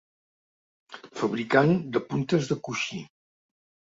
Fabricant 1.19 1.73
de 1.97 2.03
puntes 2.13 2.49
de 2.53 2.57
coixí. 2.69 3.03